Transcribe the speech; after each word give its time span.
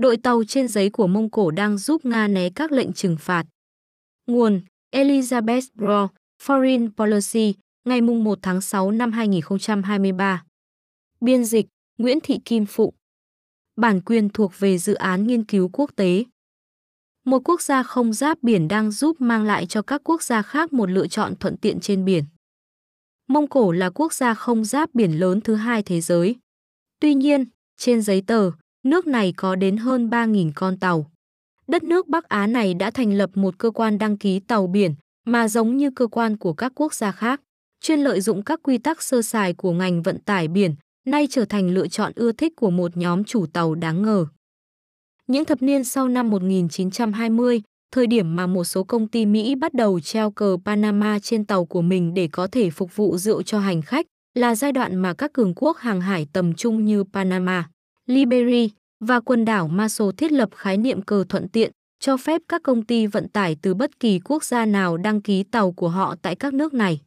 đội 0.00 0.16
tàu 0.16 0.44
trên 0.44 0.68
giấy 0.68 0.90
của 0.90 1.06
Mông 1.06 1.30
Cổ 1.30 1.50
đang 1.50 1.78
giúp 1.78 2.04
Nga 2.04 2.28
né 2.28 2.50
các 2.50 2.72
lệnh 2.72 2.92
trừng 2.92 3.16
phạt. 3.20 3.44
Nguồn 4.26 4.60
Elizabeth 4.94 5.62
Bro, 5.74 6.08
Foreign 6.42 6.90
Policy, 6.96 7.54
ngày 7.84 8.00
1 8.00 8.38
tháng 8.42 8.60
6 8.60 8.90
năm 8.90 9.12
2023. 9.12 10.44
Biên 11.20 11.44
dịch 11.44 11.66
Nguyễn 11.98 12.18
Thị 12.22 12.38
Kim 12.44 12.66
Phụ. 12.66 12.94
Bản 13.76 14.00
quyền 14.00 14.28
thuộc 14.28 14.52
về 14.58 14.78
dự 14.78 14.94
án 14.94 15.26
nghiên 15.26 15.44
cứu 15.44 15.70
quốc 15.72 15.90
tế. 15.96 16.24
Một 17.24 17.42
quốc 17.44 17.62
gia 17.62 17.82
không 17.82 18.12
giáp 18.12 18.42
biển 18.42 18.68
đang 18.68 18.90
giúp 18.90 19.20
mang 19.20 19.44
lại 19.44 19.66
cho 19.66 19.82
các 19.82 20.00
quốc 20.04 20.22
gia 20.22 20.42
khác 20.42 20.72
một 20.72 20.90
lựa 20.90 21.06
chọn 21.06 21.36
thuận 21.36 21.56
tiện 21.56 21.80
trên 21.80 22.04
biển. 22.04 22.24
Mông 23.28 23.48
Cổ 23.48 23.72
là 23.72 23.90
quốc 23.90 24.12
gia 24.12 24.34
không 24.34 24.64
giáp 24.64 24.94
biển 24.94 25.20
lớn 25.20 25.40
thứ 25.40 25.54
hai 25.54 25.82
thế 25.82 26.00
giới. 26.00 26.36
Tuy 27.00 27.14
nhiên, 27.14 27.44
trên 27.76 28.02
giấy 28.02 28.22
tờ, 28.26 28.50
nước 28.84 29.06
này 29.06 29.32
có 29.36 29.54
đến 29.54 29.76
hơn 29.76 30.08
3.000 30.10 30.50
con 30.54 30.76
tàu. 30.78 31.10
Đất 31.66 31.82
nước 31.82 32.08
Bắc 32.08 32.24
Á 32.24 32.46
này 32.46 32.74
đã 32.74 32.90
thành 32.90 33.14
lập 33.14 33.30
một 33.34 33.58
cơ 33.58 33.70
quan 33.70 33.98
đăng 33.98 34.18
ký 34.18 34.40
tàu 34.40 34.66
biển 34.66 34.94
mà 35.26 35.48
giống 35.48 35.76
như 35.76 35.90
cơ 35.90 36.06
quan 36.06 36.36
của 36.36 36.52
các 36.52 36.72
quốc 36.74 36.94
gia 36.94 37.12
khác, 37.12 37.40
chuyên 37.80 38.00
lợi 38.00 38.20
dụng 38.20 38.42
các 38.42 38.60
quy 38.62 38.78
tắc 38.78 39.02
sơ 39.02 39.22
sài 39.22 39.54
của 39.54 39.72
ngành 39.72 40.02
vận 40.02 40.18
tải 40.18 40.48
biển, 40.48 40.74
nay 41.06 41.26
trở 41.30 41.44
thành 41.44 41.70
lựa 41.70 41.88
chọn 41.88 42.12
ưa 42.16 42.32
thích 42.32 42.52
của 42.56 42.70
một 42.70 42.96
nhóm 42.96 43.24
chủ 43.24 43.46
tàu 43.52 43.74
đáng 43.74 44.02
ngờ. 44.02 44.26
Những 45.26 45.44
thập 45.44 45.62
niên 45.62 45.84
sau 45.84 46.08
năm 46.08 46.30
1920, 46.30 47.62
thời 47.92 48.06
điểm 48.06 48.36
mà 48.36 48.46
một 48.46 48.64
số 48.64 48.84
công 48.84 49.08
ty 49.08 49.26
Mỹ 49.26 49.54
bắt 49.54 49.74
đầu 49.74 50.00
treo 50.00 50.30
cờ 50.30 50.56
Panama 50.64 51.18
trên 51.18 51.44
tàu 51.44 51.64
của 51.64 51.82
mình 51.82 52.14
để 52.14 52.28
có 52.32 52.46
thể 52.46 52.70
phục 52.70 52.96
vụ 52.96 53.16
rượu 53.16 53.42
cho 53.42 53.58
hành 53.58 53.82
khách, 53.82 54.06
là 54.34 54.54
giai 54.54 54.72
đoạn 54.72 54.96
mà 54.96 55.14
các 55.14 55.32
cường 55.32 55.54
quốc 55.54 55.76
hàng 55.76 56.00
hải 56.00 56.26
tầm 56.32 56.54
trung 56.54 56.84
như 56.84 57.04
Panama, 57.04 57.68
Liberia 58.10 58.68
và 59.04 59.20
quần 59.20 59.44
đảo 59.44 59.68
Marshall 59.68 60.10
thiết 60.16 60.32
lập 60.32 60.48
khái 60.54 60.76
niệm 60.76 61.02
cờ 61.02 61.24
thuận 61.28 61.48
tiện, 61.48 61.70
cho 62.00 62.16
phép 62.16 62.42
các 62.48 62.62
công 62.62 62.82
ty 62.82 63.06
vận 63.06 63.28
tải 63.28 63.56
từ 63.62 63.74
bất 63.74 64.00
kỳ 64.00 64.18
quốc 64.18 64.44
gia 64.44 64.66
nào 64.66 64.96
đăng 64.96 65.20
ký 65.20 65.42
tàu 65.42 65.72
của 65.72 65.88
họ 65.88 66.16
tại 66.22 66.36
các 66.36 66.54
nước 66.54 66.74
này. 66.74 67.00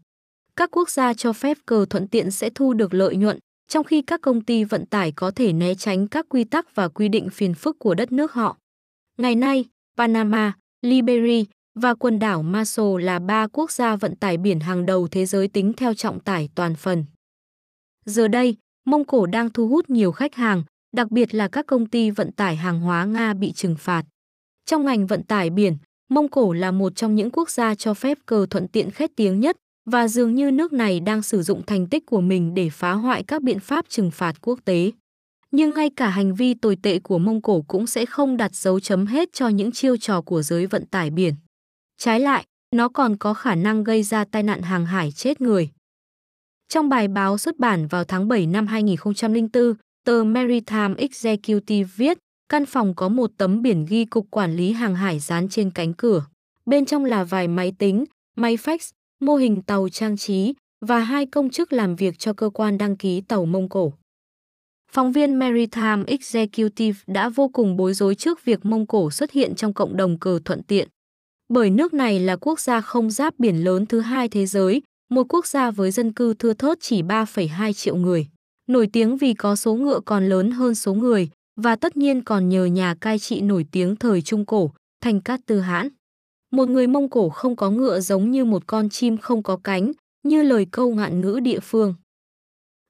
Các 0.56 0.72
quốc 0.72 0.90
gia 0.90 1.14
cho 1.14 1.34
phép 1.34 1.58
cờ 1.66 1.86
thuận 1.90 2.08
tiện 2.08 2.32
sẽ 2.32 2.50
thu 2.56 2.74
được 2.74 2.94
lợi 2.94 3.16
nhuận, 3.16 3.40
trong 3.68 3.84
khi 3.84 4.02
các 4.02 4.22
công 4.22 4.42
ty 4.42 4.64
vận 4.64 4.86
tải 4.86 5.12
có 5.12 5.32
thể 5.32 5.54
né 5.54 5.76
tránh 5.76 6.08
các 6.08 6.26
quy 6.30 6.44
tắc 6.44 6.76
và 6.76 6.88
quy 6.88 7.10
định 7.10 7.30
phiền 7.30 7.54
phức 7.54 7.80
của 7.80 7.96
đất 7.96 8.12
nước 8.12 8.34
họ. 8.34 8.58
Ngày 9.18 9.36
nay, 9.36 9.66
Panama, 9.98 10.54
Liberia 10.82 11.44
và 11.80 11.94
quần 11.94 12.20
đảo 12.20 12.44
Marshall 12.44 13.02
là 13.02 13.20
ba 13.20 13.48
quốc 13.48 13.72
gia 13.72 13.96
vận 13.96 14.16
tải 14.16 14.38
biển 14.38 14.60
hàng 14.60 14.86
đầu 14.86 15.08
thế 15.08 15.26
giới 15.26 15.48
tính 15.48 15.74
theo 15.74 15.94
trọng 15.94 16.20
tải 16.20 16.50
toàn 16.56 16.76
phần. 16.76 17.06
Giờ 18.06 18.28
đây, 18.28 18.58
Mông 18.86 19.06
Cổ 19.06 19.26
đang 19.26 19.50
thu 19.50 19.68
hút 19.68 19.90
nhiều 19.90 20.12
khách 20.12 20.36
hàng, 20.36 20.64
đặc 20.94 21.12
biệt 21.12 21.36
là 21.36 21.48
các 21.48 21.66
công 21.68 21.86
ty 21.86 22.10
vận 22.10 22.32
tải 22.32 22.56
hàng 22.56 22.80
hóa 22.80 23.06
Nga 23.06 23.34
bị 23.34 23.52
trừng 23.52 23.76
phạt. 23.80 24.04
Trong 24.66 24.86
ngành 24.86 25.08
vận 25.08 25.24
tải 25.24 25.50
biển, 25.50 25.78
Mông 26.10 26.28
Cổ 26.28 26.54
là 26.54 26.72
một 26.72 26.96
trong 26.96 27.16
những 27.16 27.32
quốc 27.32 27.50
gia 27.50 27.76
cho 27.76 27.94
phép 27.94 28.18
cờ 28.26 28.46
thuận 28.50 28.68
tiện 28.68 28.92
khét 28.92 29.12
tiếng 29.16 29.40
nhất 29.40 29.58
và 29.86 30.08
dường 30.08 30.36
như 30.36 30.52
nước 30.52 30.74
này 30.74 31.00
đang 31.00 31.22
sử 31.24 31.42
dụng 31.42 31.62
thành 31.66 31.88
tích 31.88 32.06
của 32.06 32.22
mình 32.22 32.54
để 32.54 32.70
phá 32.70 32.92
hoại 32.92 33.24
các 33.24 33.42
biện 33.42 33.60
pháp 33.60 33.86
trừng 33.90 34.12
phạt 34.12 34.42
quốc 34.42 34.60
tế. 34.66 34.92
Nhưng 35.52 35.70
ngay 35.76 35.90
cả 35.90 36.10
hành 36.10 36.36
vi 36.36 36.54
tồi 36.54 36.78
tệ 36.84 37.00
của 37.00 37.18
Mông 37.18 37.42
Cổ 37.42 37.64
cũng 37.68 37.88
sẽ 37.88 38.06
không 38.06 38.38
đặt 38.38 38.56
dấu 38.56 38.80
chấm 38.80 39.06
hết 39.06 39.30
cho 39.34 39.48
những 39.48 39.72
chiêu 39.72 39.98
trò 39.98 40.22
của 40.22 40.42
giới 40.42 40.68
vận 40.68 40.86
tải 40.86 41.10
biển. 41.10 41.34
Trái 41.98 42.20
lại, 42.20 42.46
nó 42.76 42.90
còn 42.90 43.18
có 43.18 43.34
khả 43.34 43.56
năng 43.56 43.84
gây 43.84 44.04
ra 44.04 44.26
tai 44.26 44.44
nạn 44.44 44.62
hàng 44.62 44.86
hải 44.86 45.12
chết 45.12 45.42
người. 45.42 45.70
Trong 46.70 46.90
bài 46.90 47.08
báo 47.08 47.38
xuất 47.38 47.60
bản 47.60 47.88
vào 47.88 48.04
tháng 48.04 48.28
7 48.28 48.48
năm 48.48 48.68
2004, 48.68 49.74
tờ 50.06 50.24
Maritime 50.24 50.94
Executive 50.98 51.90
viết, 51.96 52.18
căn 52.50 52.66
phòng 52.66 52.94
có 52.96 53.10
một 53.10 53.32
tấm 53.38 53.62
biển 53.62 53.86
ghi 53.90 54.06
Cục 54.06 54.28
Quản 54.32 54.56
lý 54.56 54.72
Hàng 54.72 54.96
hải 54.96 55.20
dán 55.20 55.50
trên 55.50 55.72
cánh 55.72 55.94
cửa. 55.94 56.26
Bên 56.66 56.86
trong 56.86 57.06
là 57.06 57.24
vài 57.24 57.48
máy 57.48 57.74
tính, 57.80 58.06
máy 58.36 58.56
fax, 58.56 58.92
mô 59.20 59.36
hình 59.36 59.62
tàu 59.62 59.90
trang 59.90 60.18
trí 60.18 60.54
và 60.86 61.00
hai 61.00 61.26
công 61.26 61.50
chức 61.50 61.74
làm 61.74 61.96
việc 61.96 62.20
cho 62.20 62.34
cơ 62.34 62.50
quan 62.50 62.78
đăng 62.78 62.98
ký 62.98 63.22
tàu 63.22 63.46
Mông 63.46 63.70
Cổ. 63.70 63.94
Phóng 64.92 65.12
viên 65.12 65.36
Maritime 65.36 66.04
Executive 66.08 67.00
đã 67.08 67.30
vô 67.30 67.50
cùng 67.54 67.78
bối 67.78 67.94
rối 67.94 68.16
trước 68.16 68.46
việc 68.46 68.66
Mông 68.66 68.88
Cổ 68.88 69.12
xuất 69.12 69.32
hiện 69.32 69.56
trong 69.56 69.74
cộng 69.74 69.98
đồng 69.98 70.20
cờ 70.20 70.40
thuận 70.46 70.64
tiện. 70.64 70.88
Bởi 71.50 71.70
nước 71.70 71.94
này 71.94 72.20
là 72.20 72.36
quốc 72.36 72.60
gia 72.60 72.82
không 72.82 73.12
giáp 73.12 73.40
biển 73.40 73.64
lớn 73.64 73.86
thứ 73.86 74.00
hai 74.00 74.30
thế 74.30 74.46
giới, 74.46 74.82
một 75.10 75.26
quốc 75.30 75.48
gia 75.48 75.72
với 75.72 75.92
dân 75.92 76.14
cư 76.14 76.34
thưa 76.34 76.54
thớt 76.54 76.78
chỉ 76.82 77.02
3,2 77.02 77.74
triệu 77.74 77.96
người. 77.96 78.28
Nổi 78.68 78.88
tiếng 78.88 79.18
vì 79.18 79.34
có 79.34 79.56
số 79.56 79.76
ngựa 79.76 80.00
còn 80.06 80.30
lớn 80.30 80.52
hơn 80.52 80.76
số 80.76 80.94
người, 80.94 81.30
và 81.62 81.76
tất 81.76 81.98
nhiên 81.98 82.24
còn 82.24 82.50
nhờ 82.50 82.66
nhà 82.66 82.96
cai 83.02 83.20
trị 83.20 83.42
nổi 83.42 83.66
tiếng 83.72 83.96
thời 83.96 84.22
Trung 84.22 84.46
Cổ, 84.46 84.72
Thành 85.02 85.22
Cát 85.22 85.40
Tư 85.46 85.60
Hãn. 85.60 85.90
Một 86.52 86.70
người 86.70 86.88
Mông 86.88 87.10
Cổ 87.10 87.30
không 87.30 87.56
có 87.56 87.72
ngựa 87.72 88.00
giống 88.00 88.32
như 88.32 88.46
một 88.46 88.64
con 88.68 88.90
chim 88.90 89.18
không 89.18 89.44
có 89.44 89.60
cánh, 89.64 89.92
như 90.24 90.44
lời 90.44 90.68
câu 90.72 90.94
ngạn 90.96 91.22
ngữ 91.22 91.40
địa 91.44 91.60
phương. 91.60 91.96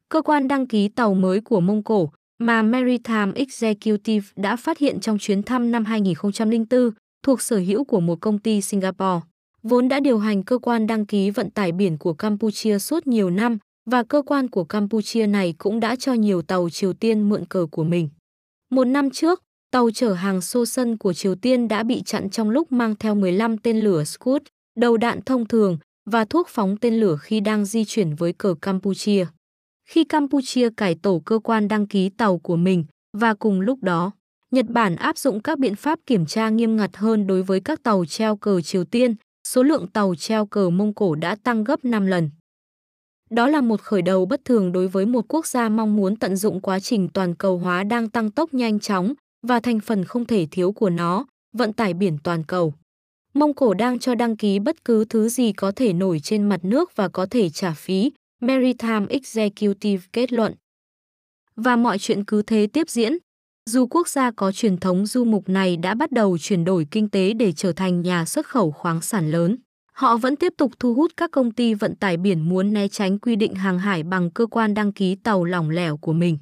Cơ 0.10 0.22
quan 0.22 0.48
đăng 0.48 0.68
ký 0.68 0.88
tàu 0.88 1.14
mới 1.14 1.42
của 1.42 1.60
Mông 1.60 1.84
Cổ 1.84 2.12
mà 2.40 2.62
Maritime 2.62 3.32
Executive 3.36 4.28
đã 4.36 4.56
phát 4.56 4.78
hiện 4.78 5.00
trong 5.00 5.18
chuyến 5.18 5.44
thăm 5.44 5.72
năm 5.72 5.86
2004 5.86 6.92
thuộc 7.24 7.42
sở 7.42 7.58
hữu 7.58 7.84
của 7.84 8.00
một 8.00 8.22
công 8.22 8.40
ty 8.40 8.62
Singapore, 8.62 9.26
vốn 9.64 9.88
đã 9.88 10.00
điều 10.00 10.20
hành 10.20 10.44
cơ 10.44 10.58
quan 10.58 10.88
đăng 10.88 11.06
ký 11.06 11.30
vận 11.30 11.50
tải 11.52 11.72
biển 11.72 11.98
của 11.98 12.14
Campuchia 12.14 12.80
suốt 12.80 13.08
nhiều 13.08 13.30
năm 13.30 13.58
và 13.86 14.04
cơ 14.04 14.22
quan 14.22 14.50
của 14.50 14.64
Campuchia 14.64 15.28
này 15.28 15.54
cũng 15.58 15.80
đã 15.80 15.96
cho 15.96 16.14
nhiều 16.14 16.42
tàu 16.42 16.70
Triều 16.70 16.94
Tiên 16.94 17.30
mượn 17.30 17.46
cờ 17.46 17.66
của 17.72 17.84
mình. 17.84 18.10
Một 18.72 18.84
năm 18.84 19.10
trước, 19.10 19.44
tàu 19.72 19.90
chở 19.92 20.14
hàng 20.14 20.42
xô 20.42 20.66
sân 20.66 20.98
của 20.98 21.14
Triều 21.14 21.36
Tiên 21.36 21.68
đã 21.68 21.84
bị 21.84 22.02
chặn 22.06 22.30
trong 22.30 22.50
lúc 22.50 22.72
mang 22.72 22.96
theo 22.96 23.16
15 23.16 23.58
tên 23.58 23.80
lửa 23.80 24.04
Scud, 24.04 24.42
đầu 24.78 24.98
đạn 24.98 25.22
thông 25.22 25.48
thường 25.48 25.78
và 26.10 26.26
thuốc 26.26 26.48
phóng 26.48 26.78
tên 26.78 27.00
lửa 27.00 27.18
khi 27.22 27.40
đang 27.40 27.66
di 27.66 27.86
chuyển 27.86 28.16
với 28.16 28.34
cờ 28.34 28.56
Campuchia. 28.62 29.26
Khi 29.90 30.04
Campuchia 30.04 30.70
cải 30.78 30.96
tổ 30.96 31.22
cơ 31.26 31.40
quan 31.40 31.68
đăng 31.68 31.88
ký 31.88 32.10
tàu 32.10 32.38
của 32.38 32.56
mình 32.56 32.86
và 33.18 33.34
cùng 33.34 33.62
lúc 33.62 33.84
đó, 33.84 34.12
Nhật 34.52 34.66
Bản 34.70 34.96
áp 34.96 35.18
dụng 35.18 35.40
các 35.40 35.60
biện 35.60 35.76
pháp 35.76 36.00
kiểm 36.06 36.26
tra 36.26 36.50
nghiêm 36.50 36.76
ngặt 36.76 36.98
hơn 36.98 37.28
đối 37.28 37.44
với 37.44 37.60
các 37.60 37.84
tàu 37.84 38.06
treo 38.06 38.38
cờ 38.38 38.62
Triều 38.62 38.84
Tiên, 38.84 39.16
số 39.48 39.64
lượng 39.64 39.88
tàu 39.88 40.16
treo 40.16 40.46
cờ 40.46 40.70
Mông 40.70 40.94
Cổ 40.94 41.16
đã 41.16 41.36
tăng 41.36 41.64
gấp 41.64 41.86
5 41.86 42.06
lần. 42.06 42.30
Đó 43.34 43.48
là 43.48 43.62
một 43.62 43.82
khởi 43.82 44.02
đầu 44.02 44.26
bất 44.26 44.46
thường 44.46 44.72
đối 44.72 44.88
với 44.88 45.06
một 45.06 45.26
quốc 45.28 45.46
gia 45.46 45.70
mong 45.70 45.96
muốn 45.96 46.16
tận 46.16 46.36
dụng 46.36 46.62
quá 46.62 46.80
trình 46.80 47.08
toàn 47.14 47.36
cầu 47.36 47.58
hóa 47.58 47.84
đang 47.84 48.10
tăng 48.10 48.32
tốc 48.32 48.54
nhanh 48.54 48.80
chóng 48.80 49.14
và 49.48 49.60
thành 49.60 49.80
phần 49.80 50.04
không 50.06 50.26
thể 50.26 50.48
thiếu 50.52 50.72
của 50.72 50.90
nó, 50.90 51.26
vận 51.54 51.74
tải 51.74 51.94
biển 51.94 52.18
toàn 52.24 52.44
cầu. 52.44 52.74
Mông 53.34 53.54
Cổ 53.54 53.74
đang 53.74 54.00
cho 54.00 54.16
đăng 54.16 54.38
ký 54.38 54.60
bất 54.60 54.86
cứ 54.86 55.06
thứ 55.06 55.30
gì 55.30 55.52
có 55.54 55.72
thể 55.72 55.94
nổi 55.94 56.20
trên 56.20 56.50
mặt 56.50 56.66
nước 56.66 56.96
và 56.96 57.08
có 57.08 57.26
thể 57.26 57.50
trả 57.50 57.74
phí, 57.74 58.12
Maritime 58.42 59.06
Executive 59.10 60.04
kết 60.14 60.34
luận. 60.34 60.54
Và 61.56 61.76
mọi 61.76 61.98
chuyện 62.00 62.26
cứ 62.26 62.42
thế 62.42 62.68
tiếp 62.74 62.90
diễn. 62.90 63.18
Dù 63.70 63.88
quốc 63.88 64.08
gia 64.08 64.32
có 64.32 64.52
truyền 64.52 64.78
thống 64.78 65.06
du 65.06 65.24
mục 65.24 65.50
này 65.50 65.78
đã 65.78 65.96
bắt 65.96 66.12
đầu 66.12 66.38
chuyển 66.38 66.66
đổi 66.66 66.88
kinh 66.92 67.10
tế 67.10 67.34
để 67.34 67.52
trở 67.52 67.74
thành 67.74 68.02
nhà 68.02 68.26
xuất 68.26 68.48
khẩu 68.48 68.72
khoáng 68.72 69.02
sản 69.02 69.32
lớn, 69.32 69.58
họ 69.94 70.18
vẫn 70.18 70.36
tiếp 70.36 70.54
tục 70.58 70.72
thu 70.80 70.94
hút 70.94 71.12
các 71.18 71.32
công 71.32 71.52
ty 71.52 71.74
vận 71.74 71.96
tải 71.96 72.18
biển 72.18 72.50
muốn 72.50 72.74
né 72.74 72.88
tránh 72.88 73.20
quy 73.20 73.36
định 73.36 73.56
hàng 73.56 73.80
hải 73.80 74.04
bằng 74.04 74.30
cơ 74.30 74.46
quan 74.46 74.74
đăng 74.74 74.92
ký 74.92 75.16
tàu 75.16 75.44
lỏng 75.44 75.70
lẻo 75.70 75.98
của 75.98 76.14
mình. 76.14 76.38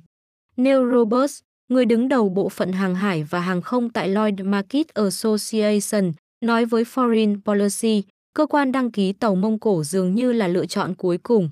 Neil 0.57 0.91
Roberts, 0.93 1.39
người 1.69 1.85
đứng 1.85 2.09
đầu 2.09 2.29
bộ 2.29 2.49
phận 2.49 2.71
hàng 2.71 2.95
hải 2.95 3.23
và 3.23 3.39
hàng 3.39 3.61
không 3.61 3.89
tại 3.89 4.09
Lloyd 4.09 4.39
Market 4.43 4.93
Association, 4.93 6.11
nói 6.45 6.65
với 6.65 6.83
Foreign 6.83 7.41
Policy, 7.45 8.03
cơ 8.33 8.45
quan 8.45 8.71
đăng 8.71 8.91
ký 8.91 9.13
tàu 9.13 9.35
Mông 9.35 9.59
Cổ 9.59 9.83
dường 9.83 10.15
như 10.15 10.31
là 10.31 10.47
lựa 10.47 10.65
chọn 10.65 10.95
cuối 10.95 11.17
cùng. 11.17 11.49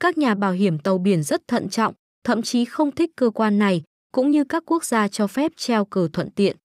Các 0.00 0.18
nhà 0.18 0.34
bảo 0.34 0.52
hiểm 0.52 0.78
tàu 0.78 0.98
biển 0.98 1.22
rất 1.22 1.48
thận 1.48 1.68
trọng, 1.68 1.94
thậm 2.24 2.42
chí 2.42 2.64
không 2.64 2.92
thích 2.92 3.10
cơ 3.16 3.30
quan 3.30 3.58
này, 3.58 3.82
cũng 4.12 4.30
như 4.30 4.44
các 4.44 4.62
quốc 4.66 4.84
gia 4.84 5.08
cho 5.08 5.26
phép 5.26 5.52
treo 5.56 5.84
cờ 5.84 6.08
thuận 6.12 6.30
tiện. 6.30 6.56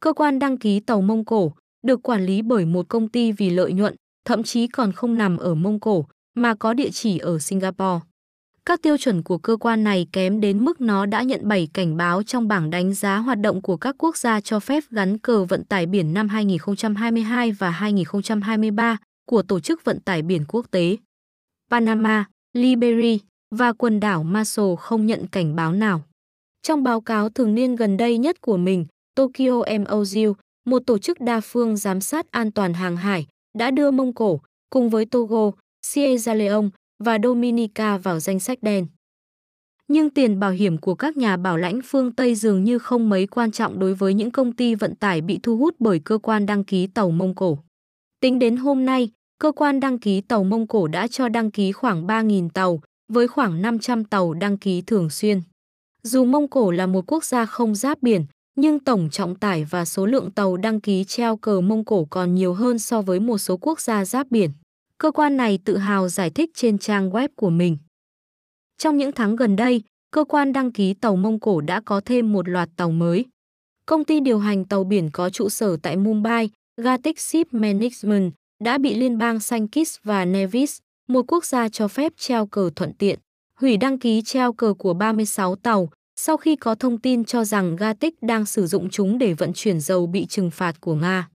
Cơ 0.00 0.12
quan 0.12 0.38
đăng 0.38 0.56
ký 0.56 0.80
tàu 0.80 1.00
Mông 1.00 1.24
Cổ 1.24 1.52
được 1.86 2.02
quản 2.02 2.26
lý 2.26 2.42
bởi 2.42 2.64
một 2.64 2.88
công 2.88 3.08
ty 3.08 3.32
vì 3.32 3.50
lợi 3.50 3.72
nhuận, 3.72 3.94
thậm 4.24 4.42
chí 4.42 4.66
còn 4.66 4.92
không 4.92 5.14
nằm 5.14 5.36
ở 5.36 5.54
Mông 5.54 5.80
Cổ, 5.80 6.06
mà 6.34 6.54
có 6.54 6.74
địa 6.74 6.90
chỉ 6.90 7.18
ở 7.18 7.38
Singapore. 7.38 8.00
Các 8.64 8.82
tiêu 8.82 8.96
chuẩn 8.96 9.22
của 9.22 9.38
cơ 9.38 9.56
quan 9.56 9.84
này 9.84 10.06
kém 10.12 10.40
đến 10.40 10.64
mức 10.64 10.80
nó 10.80 11.06
đã 11.06 11.22
nhận 11.22 11.48
7 11.48 11.68
cảnh 11.74 11.96
báo 11.96 12.22
trong 12.22 12.48
bảng 12.48 12.70
đánh 12.70 12.94
giá 12.94 13.16
hoạt 13.16 13.40
động 13.40 13.62
của 13.62 13.76
các 13.76 13.94
quốc 13.98 14.16
gia 14.16 14.40
cho 14.40 14.60
phép 14.60 14.84
gắn 14.90 15.18
cờ 15.18 15.44
vận 15.44 15.64
tải 15.64 15.86
biển 15.86 16.14
năm 16.14 16.28
2022 16.28 17.52
và 17.52 17.70
2023 17.70 18.98
của 19.26 19.42
Tổ 19.42 19.60
chức 19.60 19.84
Vận 19.84 20.00
tải 20.00 20.22
Biển 20.22 20.44
Quốc 20.48 20.66
tế. 20.70 20.96
Panama, 21.70 22.24
Liberia 22.52 23.18
và 23.54 23.72
quần 23.72 24.00
đảo 24.00 24.22
Marshall 24.22 24.74
không 24.78 25.06
nhận 25.06 25.26
cảnh 25.26 25.56
báo 25.56 25.72
nào. 25.72 26.02
Trong 26.62 26.82
báo 26.82 27.00
cáo 27.00 27.28
thường 27.28 27.54
niên 27.54 27.76
gần 27.76 27.96
đây 27.96 28.18
nhất 28.18 28.40
của 28.40 28.56
mình, 28.56 28.86
Tokyo 29.14 29.62
MOU, 29.78 30.32
một 30.66 30.82
tổ 30.86 30.98
chức 30.98 31.20
đa 31.20 31.40
phương 31.40 31.76
giám 31.76 32.00
sát 32.00 32.30
an 32.30 32.50
toàn 32.50 32.74
hàng 32.74 32.96
hải, 32.96 33.26
đã 33.58 33.70
đưa 33.70 33.90
Mông 33.90 34.14
Cổ 34.14 34.40
cùng 34.70 34.90
với 34.90 35.06
Togo, 35.06 35.50
Sierra 35.86 36.34
Leone 36.34 36.68
và 37.04 37.18
Dominica 37.22 37.98
vào 37.98 38.20
danh 38.20 38.40
sách 38.40 38.58
đen. 38.62 38.86
Nhưng 39.88 40.10
tiền 40.10 40.40
bảo 40.40 40.50
hiểm 40.50 40.78
của 40.78 40.94
các 40.94 41.16
nhà 41.16 41.36
bảo 41.36 41.56
lãnh 41.56 41.80
phương 41.84 42.12
Tây 42.12 42.34
dường 42.34 42.64
như 42.64 42.78
không 42.78 43.08
mấy 43.08 43.26
quan 43.26 43.50
trọng 43.50 43.78
đối 43.78 43.94
với 43.94 44.14
những 44.14 44.30
công 44.30 44.52
ty 44.52 44.74
vận 44.74 44.94
tải 44.94 45.20
bị 45.20 45.40
thu 45.42 45.56
hút 45.56 45.74
bởi 45.78 46.00
cơ 46.04 46.18
quan 46.18 46.46
đăng 46.46 46.64
ký 46.64 46.86
tàu 46.86 47.10
Mông 47.10 47.34
Cổ. 47.34 47.58
Tính 48.20 48.38
đến 48.38 48.56
hôm 48.56 48.84
nay, 48.84 49.10
cơ 49.38 49.52
quan 49.52 49.80
đăng 49.80 49.98
ký 49.98 50.20
tàu 50.20 50.44
Mông 50.44 50.66
Cổ 50.66 50.86
đã 50.86 51.08
cho 51.08 51.28
đăng 51.28 51.50
ký 51.50 51.72
khoảng 51.72 52.06
3.000 52.06 52.48
tàu, 52.48 52.80
với 53.12 53.28
khoảng 53.28 53.62
500 53.62 54.04
tàu 54.04 54.34
đăng 54.34 54.58
ký 54.58 54.82
thường 54.82 55.10
xuyên. 55.10 55.40
Dù 56.02 56.24
Mông 56.24 56.48
Cổ 56.48 56.70
là 56.70 56.86
một 56.86 57.04
quốc 57.06 57.24
gia 57.24 57.46
không 57.46 57.74
giáp 57.74 58.02
biển, 58.02 58.24
nhưng 58.56 58.78
tổng 58.78 59.10
trọng 59.10 59.34
tải 59.34 59.64
và 59.64 59.84
số 59.84 60.06
lượng 60.06 60.30
tàu 60.30 60.56
đăng 60.56 60.80
ký 60.80 61.04
treo 61.04 61.36
cờ 61.36 61.60
Mông 61.60 61.84
Cổ 61.84 62.06
còn 62.10 62.34
nhiều 62.34 62.54
hơn 62.54 62.78
so 62.78 63.02
với 63.02 63.20
một 63.20 63.38
số 63.38 63.56
quốc 63.56 63.80
gia 63.80 64.04
giáp 64.04 64.30
biển. 64.30 64.50
Cơ 64.98 65.10
quan 65.10 65.36
này 65.36 65.58
tự 65.64 65.76
hào 65.76 66.08
giải 66.08 66.30
thích 66.30 66.50
trên 66.54 66.78
trang 66.78 67.10
web 67.10 67.28
của 67.36 67.50
mình. 67.50 67.78
Trong 68.78 68.96
những 68.96 69.12
tháng 69.12 69.36
gần 69.36 69.56
đây, 69.56 69.82
cơ 70.10 70.24
quan 70.24 70.52
đăng 70.52 70.72
ký 70.72 70.94
tàu 70.94 71.16
Mông 71.16 71.40
Cổ 71.40 71.60
đã 71.60 71.80
có 71.84 72.00
thêm 72.04 72.32
một 72.32 72.48
loạt 72.48 72.68
tàu 72.76 72.90
mới. 72.90 73.24
Công 73.86 74.04
ty 74.04 74.20
điều 74.20 74.38
hành 74.38 74.64
tàu 74.64 74.84
biển 74.84 75.10
có 75.12 75.30
trụ 75.30 75.48
sở 75.48 75.76
tại 75.76 75.96
Mumbai, 75.96 76.50
Gatik 76.76 77.20
Ship 77.20 77.52
Management, 77.52 78.32
đã 78.64 78.78
bị 78.78 78.94
liên 78.94 79.18
bang 79.18 79.40
Saint 79.40 79.68
Kitts 79.72 79.96
và 80.02 80.24
Nevis, 80.24 80.78
một 81.08 81.24
quốc 81.28 81.44
gia 81.44 81.68
cho 81.68 81.88
phép 81.88 82.12
treo 82.16 82.46
cờ 82.46 82.70
thuận 82.76 82.92
tiện, 82.92 83.18
hủy 83.60 83.76
đăng 83.76 83.98
ký 83.98 84.22
treo 84.22 84.52
cờ 84.52 84.74
của 84.74 84.94
36 84.94 85.56
tàu 85.56 85.88
sau 86.20 86.36
khi 86.36 86.56
có 86.56 86.74
thông 86.74 86.98
tin 86.98 87.24
cho 87.24 87.44
rằng 87.44 87.76
Gatic 87.76 88.22
đang 88.22 88.46
sử 88.46 88.66
dụng 88.66 88.90
chúng 88.90 89.18
để 89.18 89.34
vận 89.34 89.52
chuyển 89.52 89.80
dầu 89.80 90.06
bị 90.06 90.26
trừng 90.26 90.50
phạt 90.50 90.80
của 90.80 90.94
Nga. 90.94 91.28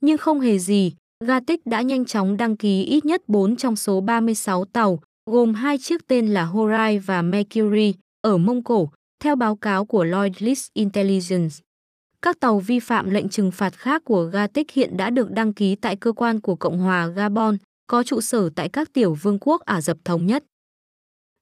Nhưng 0.00 0.18
không 0.18 0.40
hề 0.40 0.58
gì, 0.58 0.92
Gatic 1.24 1.66
đã 1.66 1.82
nhanh 1.82 2.04
chóng 2.04 2.36
đăng 2.36 2.56
ký 2.56 2.84
ít 2.84 3.04
nhất 3.04 3.22
4 3.28 3.56
trong 3.56 3.76
số 3.76 4.00
36 4.00 4.64
tàu, 4.64 5.00
gồm 5.30 5.54
hai 5.54 5.78
chiếc 5.78 6.06
tên 6.06 6.26
là 6.26 6.44
Horai 6.44 6.98
và 6.98 7.22
Mercury, 7.22 7.94
ở 8.20 8.38
Mông 8.38 8.64
Cổ, 8.64 8.88
theo 9.22 9.36
báo 9.36 9.56
cáo 9.56 9.84
của 9.84 10.04
Lloyd's 10.04 10.68
Intelligence. 10.74 11.54
Các 12.22 12.40
tàu 12.40 12.58
vi 12.58 12.80
phạm 12.80 13.10
lệnh 13.10 13.28
trừng 13.28 13.50
phạt 13.50 13.74
khác 13.74 14.02
của 14.04 14.24
Gatic 14.24 14.70
hiện 14.70 14.96
đã 14.96 15.10
được 15.10 15.30
đăng 15.30 15.52
ký 15.52 15.74
tại 15.74 15.96
cơ 15.96 16.12
quan 16.12 16.40
của 16.40 16.56
Cộng 16.56 16.78
hòa 16.78 17.06
Gabon, 17.06 17.56
có 17.86 18.02
trụ 18.02 18.20
sở 18.20 18.50
tại 18.54 18.68
các 18.68 18.92
tiểu 18.92 19.14
vương 19.14 19.38
quốc 19.40 19.60
Ả 19.60 19.80
Rập 19.80 19.96
Thống 20.04 20.26
Nhất. 20.26 20.44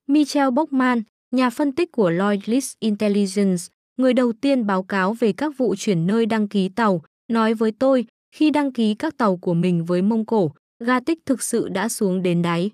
Michel 0.07 0.51
Bokman 0.51 1.03
nhà 1.31 1.51
phân 1.51 1.73
tích 1.73 1.93
của 1.93 2.11
Lloyd's 2.11 2.75
Intelligence, 2.81 3.63
người 3.97 4.15
đầu 4.15 4.33
tiên 4.33 4.67
báo 4.67 4.83
cáo 4.83 5.13
về 5.13 5.33
các 5.33 5.59
vụ 5.59 5.75
chuyển 5.79 6.07
nơi 6.07 6.27
đăng 6.27 6.49
ký 6.49 6.69
tàu, 6.69 7.03
nói 7.29 7.55
với 7.55 7.73
tôi, 7.73 8.07
khi 8.35 8.51
đăng 8.51 8.73
ký 8.73 8.95
các 8.95 9.17
tàu 9.17 9.37
của 9.37 9.55
mình 9.55 9.85
với 9.85 10.03
Mông 10.03 10.27
Cổ, 10.27 10.53
ga 10.85 11.01
tích 11.01 11.19
thực 11.27 11.43
sự 11.43 11.69
đã 11.69 11.89
xuống 11.89 12.23
đến 12.23 12.43
đáy. 12.43 12.71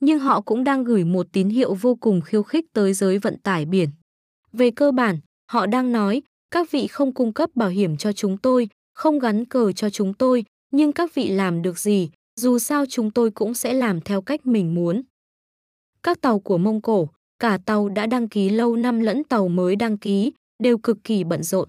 Nhưng 0.00 0.18
họ 0.18 0.40
cũng 0.40 0.64
đang 0.64 0.84
gửi 0.84 1.04
một 1.04 1.26
tín 1.32 1.48
hiệu 1.48 1.74
vô 1.74 1.94
cùng 1.94 2.20
khiêu 2.20 2.42
khích 2.42 2.64
tới 2.72 2.92
giới 2.92 3.18
vận 3.18 3.38
tải 3.38 3.64
biển. 3.64 3.88
Về 4.52 4.70
cơ 4.70 4.92
bản, 4.92 5.18
họ 5.50 5.66
đang 5.66 5.92
nói, 5.92 6.22
các 6.50 6.70
vị 6.70 6.86
không 6.86 7.14
cung 7.14 7.32
cấp 7.32 7.50
bảo 7.54 7.68
hiểm 7.68 7.96
cho 7.96 8.12
chúng 8.12 8.38
tôi, 8.38 8.68
không 8.94 9.18
gắn 9.18 9.44
cờ 9.44 9.72
cho 9.72 9.90
chúng 9.90 10.14
tôi, 10.14 10.44
nhưng 10.70 10.92
các 10.92 11.14
vị 11.14 11.28
làm 11.28 11.62
được 11.62 11.78
gì, 11.78 12.10
dù 12.40 12.58
sao 12.58 12.84
chúng 12.86 13.10
tôi 13.10 13.30
cũng 13.30 13.54
sẽ 13.54 13.72
làm 13.72 14.00
theo 14.00 14.22
cách 14.22 14.46
mình 14.46 14.74
muốn. 14.74 15.02
Các 16.02 16.20
tàu 16.20 16.38
của 16.38 16.58
Mông 16.58 16.80
Cổ, 16.80 17.08
cả 17.40 17.58
tàu 17.66 17.88
đã 17.88 18.06
đăng 18.06 18.28
ký 18.28 18.48
lâu 18.48 18.76
năm 18.76 19.00
lẫn 19.00 19.24
tàu 19.24 19.48
mới 19.48 19.76
đăng 19.76 19.98
ký, 19.98 20.32
đều 20.62 20.78
cực 20.78 21.04
kỳ 21.04 21.24
bận 21.24 21.42
rộn. 21.42 21.68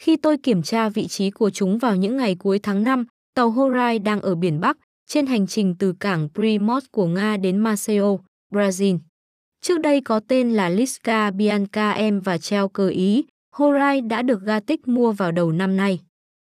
Khi 0.00 0.16
tôi 0.16 0.36
kiểm 0.38 0.62
tra 0.62 0.88
vị 0.88 1.06
trí 1.06 1.30
của 1.30 1.50
chúng 1.50 1.78
vào 1.78 1.96
những 1.96 2.16
ngày 2.16 2.34
cuối 2.34 2.58
tháng 2.58 2.82
5, 2.82 3.06
tàu 3.34 3.50
Horai 3.50 3.98
đang 3.98 4.20
ở 4.20 4.34
biển 4.34 4.60
Bắc, 4.60 4.76
trên 5.06 5.26
hành 5.26 5.46
trình 5.46 5.74
từ 5.78 5.92
cảng 6.00 6.28
Primos 6.34 6.84
của 6.90 7.06
Nga 7.06 7.36
đến 7.36 7.58
Maceo, 7.58 8.20
Brazil. 8.54 8.98
Trước 9.60 9.80
đây 9.80 10.00
có 10.00 10.20
tên 10.28 10.50
là 10.50 10.68
Liska 10.68 11.30
Bianca 11.30 12.10
M 12.10 12.20
và 12.20 12.38
treo 12.38 12.68
cờ 12.68 12.88
Ý, 12.88 13.24
Horai 13.54 14.00
đã 14.00 14.22
được 14.22 14.42
Gatic 14.42 14.88
mua 14.88 15.12
vào 15.12 15.32
đầu 15.32 15.52
năm 15.52 15.76
nay. 15.76 16.00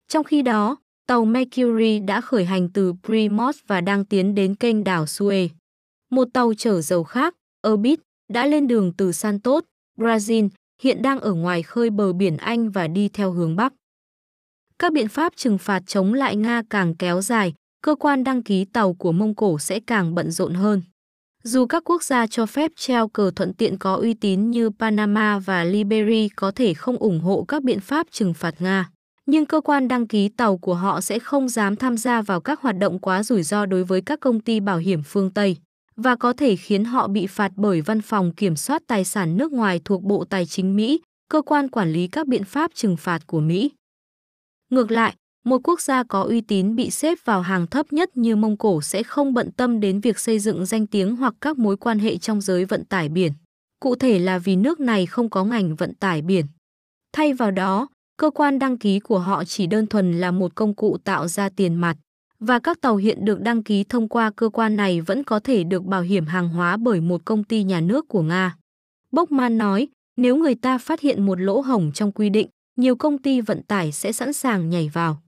Trong 0.07 0.23
khi 0.23 0.41
đó, 0.41 0.77
tàu 1.07 1.25
Mercury 1.25 1.99
đã 1.99 2.21
khởi 2.21 2.45
hành 2.45 2.69
từ 2.73 2.93
Primos 3.03 3.57
và 3.67 3.81
đang 3.81 4.05
tiến 4.05 4.35
đến 4.35 4.55
kênh 4.55 4.83
đảo 4.83 5.05
Suez. 5.05 5.49
Một 6.11 6.27
tàu 6.33 6.53
chở 6.57 6.81
dầu 6.81 7.03
khác, 7.03 7.35
Orbit, 7.67 7.99
đã 8.33 8.45
lên 8.45 8.67
đường 8.67 8.93
từ 8.97 9.11
Santos, 9.11 9.63
Brazil, 9.97 10.49
hiện 10.81 11.01
đang 11.01 11.19
ở 11.19 11.33
ngoài 11.33 11.63
khơi 11.63 11.89
bờ 11.89 12.13
biển 12.13 12.37
Anh 12.37 12.69
và 12.69 12.87
đi 12.87 13.09
theo 13.09 13.31
hướng 13.31 13.55
Bắc. 13.55 13.73
Các 14.79 14.93
biện 14.93 15.07
pháp 15.07 15.33
trừng 15.35 15.57
phạt 15.57 15.83
chống 15.87 16.13
lại 16.13 16.35
Nga 16.35 16.61
càng 16.69 16.95
kéo 16.95 17.21
dài, 17.21 17.53
cơ 17.83 17.95
quan 17.95 18.23
đăng 18.23 18.43
ký 18.43 18.65
tàu 18.65 18.93
của 18.93 19.11
Mông 19.11 19.35
Cổ 19.35 19.59
sẽ 19.59 19.79
càng 19.79 20.15
bận 20.15 20.31
rộn 20.31 20.53
hơn. 20.53 20.81
Dù 21.43 21.65
các 21.65 21.83
quốc 21.83 22.03
gia 22.03 22.27
cho 22.27 22.45
phép 22.45 22.71
treo 22.75 23.07
cờ 23.07 23.31
thuận 23.35 23.53
tiện 23.53 23.77
có 23.77 23.95
uy 23.95 24.13
tín 24.13 24.51
như 24.51 24.69
Panama 24.79 25.39
và 25.39 25.63
Liberia 25.63 26.27
có 26.35 26.51
thể 26.51 26.73
không 26.73 26.97
ủng 26.97 27.19
hộ 27.19 27.45
các 27.47 27.63
biện 27.63 27.79
pháp 27.79 28.07
trừng 28.11 28.33
phạt 28.33 28.61
Nga, 28.61 28.89
nhưng 29.25 29.45
cơ 29.45 29.61
quan 29.61 29.87
đăng 29.87 30.07
ký 30.07 30.29
tàu 30.29 30.57
của 30.57 30.73
họ 30.73 31.01
sẽ 31.01 31.19
không 31.19 31.49
dám 31.49 31.75
tham 31.75 31.97
gia 31.97 32.21
vào 32.21 32.41
các 32.41 32.61
hoạt 32.61 32.77
động 32.77 32.99
quá 32.99 33.23
rủi 33.23 33.43
ro 33.43 33.65
đối 33.65 33.83
với 33.83 34.01
các 34.01 34.19
công 34.19 34.39
ty 34.39 34.59
bảo 34.59 34.77
hiểm 34.77 35.03
phương 35.03 35.31
Tây 35.31 35.57
và 35.99 36.15
có 36.15 36.33
thể 36.33 36.55
khiến 36.55 36.85
họ 36.85 37.07
bị 37.07 37.27
phạt 37.27 37.51
bởi 37.55 37.81
Văn 37.81 38.01
phòng 38.01 38.31
Kiểm 38.31 38.55
soát 38.55 38.83
Tài 38.87 39.05
sản 39.05 39.37
nước 39.37 39.51
ngoài 39.51 39.81
thuộc 39.85 40.03
Bộ 40.03 40.23
Tài 40.23 40.45
chính 40.45 40.75
Mỹ, 40.75 41.01
cơ 41.29 41.41
quan 41.41 41.69
quản 41.69 41.93
lý 41.93 42.07
các 42.07 42.27
biện 42.27 42.43
pháp 42.43 42.71
trừng 42.73 42.97
phạt 42.97 43.27
của 43.27 43.39
Mỹ. 43.39 43.71
Ngược 44.69 44.91
lại, 44.91 45.15
một 45.45 45.61
quốc 45.63 45.81
gia 45.81 46.03
có 46.03 46.23
uy 46.23 46.41
tín 46.41 46.75
bị 46.75 46.89
xếp 46.89 47.17
vào 47.25 47.41
hàng 47.41 47.67
thấp 47.67 47.93
nhất 47.93 48.17
như 48.17 48.35
Mông 48.35 48.57
Cổ 48.57 48.81
sẽ 48.81 49.03
không 49.03 49.33
bận 49.33 49.51
tâm 49.51 49.79
đến 49.79 49.99
việc 49.99 50.19
xây 50.19 50.39
dựng 50.39 50.65
danh 50.65 50.87
tiếng 50.87 51.15
hoặc 51.15 51.33
các 51.41 51.57
mối 51.57 51.77
quan 51.77 51.99
hệ 51.99 52.17
trong 52.17 52.41
giới 52.41 52.65
vận 52.65 52.85
tải 52.85 53.09
biển. 53.09 53.31
Cụ 53.79 53.95
thể 53.95 54.19
là 54.19 54.39
vì 54.39 54.55
nước 54.55 54.79
này 54.79 55.05
không 55.05 55.29
có 55.29 55.43
ngành 55.43 55.75
vận 55.75 55.95
tải 55.95 56.21
biển. 56.21 56.45
Thay 57.13 57.33
vào 57.33 57.51
đó, 57.51 57.87
cơ 58.17 58.29
quan 58.29 58.59
đăng 58.59 58.77
ký 58.77 58.99
của 58.99 59.19
họ 59.19 59.43
chỉ 59.43 59.67
đơn 59.67 59.87
thuần 59.87 60.19
là 60.19 60.31
một 60.31 60.55
công 60.55 60.73
cụ 60.73 60.97
tạo 61.03 61.27
ra 61.27 61.49
tiền 61.49 61.75
mặt 61.75 61.97
và 62.39 62.59
các 62.59 62.81
tàu 62.81 62.95
hiện 62.95 63.25
được 63.25 63.41
đăng 63.41 63.63
ký 63.63 63.83
thông 63.83 64.07
qua 64.07 64.31
cơ 64.35 64.49
quan 64.49 64.75
này 64.75 65.01
vẫn 65.01 65.23
có 65.23 65.39
thể 65.39 65.63
được 65.63 65.83
bảo 65.83 66.01
hiểm 66.01 66.25
hàng 66.25 66.49
hóa 66.49 66.77
bởi 66.77 67.01
một 67.01 67.21
công 67.25 67.43
ty 67.43 67.63
nhà 67.63 67.81
nước 67.81 68.07
của 68.07 68.21
Nga. 68.21 68.55
Bokman 69.11 69.57
nói, 69.57 69.87
nếu 70.17 70.35
người 70.35 70.55
ta 70.55 70.77
phát 70.77 70.99
hiện 70.99 71.25
một 71.25 71.39
lỗ 71.39 71.61
hổng 71.61 71.91
trong 71.93 72.11
quy 72.11 72.29
định, 72.29 72.47
nhiều 72.75 72.95
công 72.95 73.17
ty 73.17 73.41
vận 73.41 73.63
tải 73.63 73.91
sẽ 73.91 74.11
sẵn 74.11 74.33
sàng 74.33 74.69
nhảy 74.69 74.89
vào. 74.93 75.21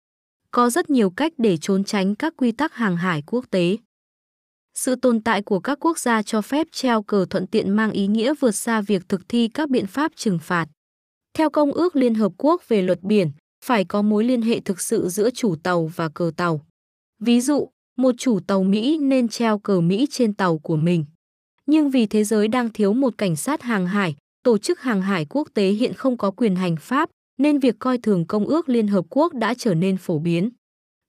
Có 0.51 0.69
rất 0.69 0.89
nhiều 0.89 1.09
cách 1.09 1.33
để 1.37 1.57
trốn 1.57 1.83
tránh 1.83 2.15
các 2.15 2.33
quy 2.37 2.51
tắc 2.51 2.73
hàng 2.73 2.97
hải 2.97 3.23
quốc 3.25 3.45
tế. 3.51 3.77
Sự 4.75 4.95
tồn 4.95 5.21
tại 5.21 5.41
của 5.41 5.59
các 5.59 5.79
quốc 5.79 5.99
gia 5.99 6.21
cho 6.21 6.41
phép 6.41 6.67
treo 6.71 7.03
cờ 7.03 7.25
thuận 7.29 7.47
tiện 7.47 7.75
mang 7.75 7.91
ý 7.91 8.07
nghĩa 8.07 8.33
vượt 8.39 8.51
xa 8.51 8.81
việc 8.81 9.09
thực 9.09 9.29
thi 9.29 9.47
các 9.53 9.69
biện 9.69 9.87
pháp 9.87 10.11
trừng 10.15 10.39
phạt. 10.39 10.67
Theo 11.33 11.49
Công 11.49 11.71
ước 11.71 11.95
Liên 11.95 12.15
Hợp 12.15 12.31
Quốc 12.37 12.61
về 12.67 12.81
luật 12.81 13.03
biển, 13.03 13.31
phải 13.65 13.85
có 13.85 14.01
mối 14.01 14.23
liên 14.23 14.41
hệ 14.41 14.59
thực 14.59 14.81
sự 14.81 15.09
giữa 15.09 15.29
chủ 15.29 15.55
tàu 15.63 15.91
và 15.95 16.09
cờ 16.09 16.31
tàu. 16.37 16.61
Ví 17.19 17.41
dụ, 17.41 17.69
một 17.97 18.15
chủ 18.17 18.39
tàu 18.47 18.63
Mỹ 18.63 18.97
nên 18.97 19.27
treo 19.27 19.59
cờ 19.59 19.81
Mỹ 19.81 20.07
trên 20.11 20.33
tàu 20.33 20.57
của 20.57 20.75
mình. 20.75 21.05
Nhưng 21.65 21.89
vì 21.89 22.05
thế 22.05 22.23
giới 22.23 22.47
đang 22.47 22.69
thiếu 22.69 22.93
một 22.93 23.17
cảnh 23.17 23.35
sát 23.35 23.61
hàng 23.61 23.87
hải, 23.87 24.15
tổ 24.43 24.57
chức 24.57 24.79
hàng 24.79 25.01
hải 25.01 25.25
quốc 25.25 25.47
tế 25.53 25.67
hiện 25.67 25.93
không 25.93 26.17
có 26.17 26.31
quyền 26.31 26.55
hành 26.55 26.75
pháp, 26.75 27.09
nên 27.37 27.59
việc 27.59 27.75
coi 27.79 27.97
thường 27.97 28.27
Công 28.27 28.45
ước 28.45 28.69
Liên 28.69 28.87
Hợp 28.87 29.05
Quốc 29.09 29.33
đã 29.33 29.53
trở 29.53 29.73
nên 29.73 29.97
phổ 29.97 30.19
biến. 30.19 30.49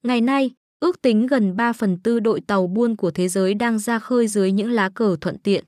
Ngày 0.02 0.20
nay, 0.20 0.50
ước 0.80 1.02
tính 1.02 1.26
gần 1.26 1.56
3 1.56 1.72
phần 1.72 1.98
tư 2.02 2.20
đội 2.20 2.40
tàu 2.40 2.66
buôn 2.66 2.96
của 2.96 3.10
thế 3.10 3.28
giới 3.28 3.54
đang 3.54 3.78
ra 3.78 3.98
khơi 3.98 4.28
dưới 4.28 4.52
những 4.52 4.70
lá 4.70 4.90
cờ 4.94 5.16
thuận 5.20 5.38
tiện. 5.38 5.64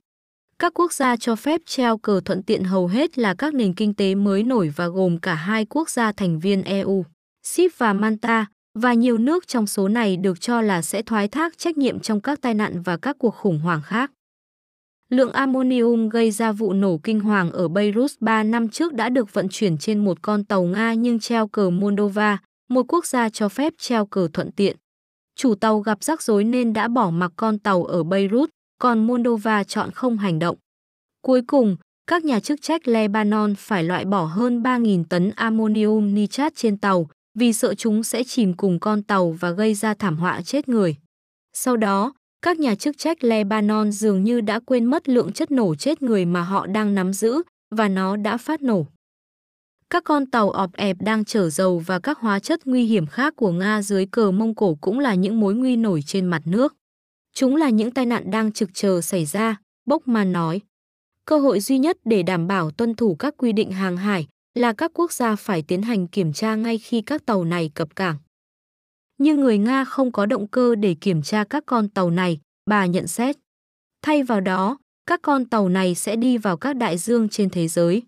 Các 0.59 0.73
quốc 0.73 0.93
gia 0.93 1.17
cho 1.17 1.35
phép 1.35 1.61
treo 1.65 1.97
cờ 1.97 2.21
thuận 2.25 2.43
tiện 2.43 2.63
hầu 2.63 2.87
hết 2.87 3.17
là 3.17 3.35
các 3.37 3.53
nền 3.53 3.73
kinh 3.73 3.93
tế 3.93 4.15
mới 4.15 4.43
nổi 4.43 4.73
và 4.75 4.87
gồm 4.87 5.17
cả 5.17 5.35
hai 5.35 5.65
quốc 5.65 5.89
gia 5.89 6.11
thành 6.11 6.39
viên 6.39 6.63
EU, 6.63 7.05
Sip 7.43 7.71
và 7.77 7.93
Manta, 7.93 8.45
và 8.79 8.93
nhiều 8.93 9.17
nước 9.17 9.47
trong 9.47 9.67
số 9.67 9.87
này 9.87 10.17
được 10.17 10.41
cho 10.41 10.61
là 10.61 10.81
sẽ 10.81 11.01
thoái 11.01 11.27
thác 11.27 11.57
trách 11.57 11.77
nhiệm 11.77 11.99
trong 11.99 12.21
các 12.21 12.41
tai 12.41 12.53
nạn 12.53 12.81
và 12.81 12.97
các 12.97 13.15
cuộc 13.19 13.35
khủng 13.35 13.59
hoảng 13.59 13.81
khác. 13.81 14.11
Lượng 15.09 15.31
ammonium 15.31 16.09
gây 16.09 16.31
ra 16.31 16.51
vụ 16.51 16.73
nổ 16.73 16.99
kinh 17.03 17.19
hoàng 17.19 17.51
ở 17.51 17.67
Beirut 17.67 18.11
3 18.19 18.43
năm 18.43 18.69
trước 18.69 18.93
đã 18.93 19.09
được 19.09 19.33
vận 19.33 19.47
chuyển 19.49 19.77
trên 19.77 20.05
một 20.05 20.21
con 20.21 20.43
tàu 20.43 20.63
Nga 20.63 20.93
nhưng 20.93 21.19
treo 21.19 21.47
cờ 21.47 21.69
Moldova, 21.69 22.37
một 22.69 22.85
quốc 22.87 23.05
gia 23.05 23.29
cho 23.29 23.49
phép 23.49 23.73
treo 23.77 24.05
cờ 24.05 24.27
thuận 24.33 24.51
tiện. 24.51 24.77
Chủ 25.35 25.55
tàu 25.55 25.79
gặp 25.79 26.03
rắc 26.03 26.21
rối 26.21 26.43
nên 26.43 26.73
đã 26.73 26.87
bỏ 26.87 27.09
mặc 27.09 27.31
con 27.35 27.59
tàu 27.59 27.83
ở 27.83 28.03
Beirut, 28.03 28.49
còn 28.79 29.07
Moldova 29.07 29.63
chọn 29.63 29.91
không 29.91 30.17
hành 30.17 30.39
động. 30.39 30.57
Cuối 31.21 31.41
cùng, 31.47 31.77
các 32.07 32.25
nhà 32.25 32.39
chức 32.39 32.61
trách 32.61 32.87
Lebanon 32.87 33.55
phải 33.57 33.83
loại 33.83 34.05
bỏ 34.05 34.25
hơn 34.25 34.61
3.000 34.61 35.03
tấn 35.09 35.31
ammonium 35.35 36.13
nitrat 36.13 36.55
trên 36.55 36.77
tàu 36.77 37.07
vì 37.35 37.53
sợ 37.53 37.73
chúng 37.73 38.03
sẽ 38.03 38.23
chìm 38.23 38.53
cùng 38.53 38.79
con 38.79 39.03
tàu 39.03 39.31
và 39.31 39.51
gây 39.51 39.73
ra 39.73 39.93
thảm 39.93 40.17
họa 40.17 40.41
chết 40.41 40.69
người. 40.69 40.95
Sau 41.53 41.77
đó, 41.77 42.13
các 42.41 42.59
nhà 42.59 42.75
chức 42.75 42.97
trách 42.97 43.23
Lebanon 43.23 43.91
dường 43.91 44.23
như 44.23 44.41
đã 44.41 44.59
quên 44.59 44.85
mất 44.85 45.09
lượng 45.09 45.31
chất 45.31 45.51
nổ 45.51 45.75
chết 45.75 46.01
người 46.01 46.25
mà 46.25 46.41
họ 46.41 46.67
đang 46.67 46.95
nắm 46.95 47.13
giữ 47.13 47.41
và 47.75 47.87
nó 47.87 48.15
đã 48.15 48.37
phát 48.37 48.61
nổ. 48.61 48.85
Các 49.89 50.03
con 50.03 50.25
tàu 50.25 50.49
ọp 50.49 50.73
ẹp 50.73 50.97
đang 50.99 51.25
chở 51.25 51.49
dầu 51.49 51.79
và 51.79 51.99
các 51.99 52.19
hóa 52.19 52.39
chất 52.39 52.67
nguy 52.67 52.85
hiểm 52.85 53.07
khác 53.07 53.33
của 53.35 53.51
Nga 53.51 53.81
dưới 53.81 54.05
cờ 54.05 54.31
Mông 54.31 54.55
Cổ 54.55 54.77
cũng 54.81 54.99
là 54.99 55.15
những 55.15 55.39
mối 55.39 55.53
nguy 55.55 55.75
nổi 55.75 56.01
trên 56.01 56.25
mặt 56.25 56.41
nước. 56.45 56.75
Chúng 57.33 57.55
là 57.55 57.69
những 57.69 57.91
tai 57.91 58.05
nạn 58.05 58.31
đang 58.31 58.51
trực 58.51 58.69
chờ 58.73 59.01
xảy 59.01 59.25
ra, 59.25 59.57
Bốc 59.85 60.07
Man 60.07 60.31
nói. 60.31 60.61
Cơ 61.25 61.39
hội 61.39 61.59
duy 61.59 61.77
nhất 61.77 61.97
để 62.05 62.23
đảm 62.23 62.47
bảo 62.47 62.71
tuân 62.71 62.95
thủ 62.95 63.15
các 63.15 63.33
quy 63.37 63.51
định 63.51 63.71
hàng 63.71 63.97
hải 63.97 64.27
là 64.53 64.73
các 64.73 64.91
quốc 64.93 65.11
gia 65.11 65.35
phải 65.35 65.61
tiến 65.61 65.81
hành 65.81 66.07
kiểm 66.07 66.33
tra 66.33 66.55
ngay 66.55 66.77
khi 66.77 67.01
các 67.01 67.25
tàu 67.25 67.43
này 67.43 67.71
cập 67.73 67.95
cảng. 67.95 68.17
Nhưng 69.17 69.39
người 69.39 69.57
Nga 69.57 69.85
không 69.85 70.11
có 70.11 70.25
động 70.25 70.47
cơ 70.47 70.75
để 70.75 70.95
kiểm 71.01 71.21
tra 71.21 71.43
các 71.43 71.63
con 71.65 71.89
tàu 71.89 72.09
này, 72.09 72.39
bà 72.65 72.85
nhận 72.85 73.07
xét. 73.07 73.35
Thay 74.01 74.23
vào 74.23 74.41
đó, 74.41 74.77
các 75.07 75.19
con 75.21 75.45
tàu 75.45 75.69
này 75.69 75.95
sẽ 75.95 76.15
đi 76.15 76.37
vào 76.37 76.57
các 76.57 76.75
đại 76.75 76.97
dương 76.97 77.29
trên 77.29 77.49
thế 77.49 77.67
giới. 77.67 78.03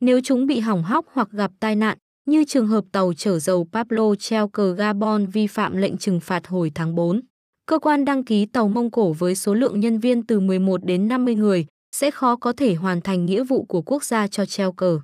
Nếu 0.00 0.20
chúng 0.24 0.46
bị 0.46 0.60
hỏng 0.60 0.82
hóc 0.82 1.06
hoặc 1.12 1.28
gặp 1.30 1.50
tai 1.60 1.76
nạn, 1.76 1.98
như 2.26 2.44
trường 2.44 2.66
hợp 2.66 2.84
tàu 2.92 3.12
chở 3.12 3.38
dầu 3.38 3.68
Pablo 3.72 4.14
treo 4.14 4.48
cờ 4.48 4.74
Gabon 4.74 5.26
vi 5.26 5.46
phạm 5.46 5.76
lệnh 5.76 5.96
trừng 5.96 6.20
phạt 6.20 6.46
hồi 6.46 6.72
tháng 6.74 6.94
4. 6.94 7.20
Cơ 7.66 7.78
quan 7.78 8.04
đăng 8.04 8.24
ký 8.24 8.46
tàu 8.46 8.68
Mông 8.68 8.90
Cổ 8.90 9.12
với 9.12 9.34
số 9.34 9.54
lượng 9.54 9.80
nhân 9.80 9.98
viên 9.98 10.26
từ 10.26 10.40
11 10.40 10.84
đến 10.84 11.08
50 11.08 11.34
người 11.34 11.66
sẽ 11.96 12.10
khó 12.10 12.36
có 12.36 12.52
thể 12.52 12.74
hoàn 12.74 13.00
thành 13.00 13.26
nghĩa 13.26 13.44
vụ 13.44 13.64
của 13.64 13.82
quốc 13.82 14.04
gia 14.04 14.26
cho 14.26 14.46
treo 14.46 14.72
cờ. 14.72 15.00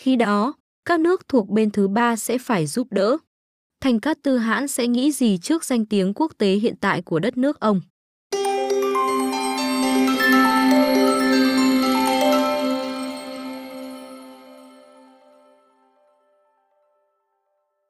Khi 0.00 0.16
đó, 0.16 0.54
các 0.84 1.00
nước 1.00 1.28
thuộc 1.28 1.48
bên 1.48 1.70
thứ 1.70 1.88
ba 1.88 2.16
sẽ 2.16 2.38
phải 2.38 2.66
giúp 2.66 2.86
đỡ. 2.90 3.16
Thành 3.80 4.00
Cát 4.00 4.18
Tư 4.22 4.38
Hãn 4.38 4.68
sẽ 4.68 4.86
nghĩ 4.86 5.12
gì 5.12 5.38
trước 5.38 5.64
danh 5.64 5.86
tiếng 5.86 6.14
quốc 6.14 6.32
tế 6.38 6.52
hiện 6.52 6.74
tại 6.80 7.02
của 7.02 7.18
đất 7.18 7.36
nước 7.36 7.60
ông? 7.60 7.80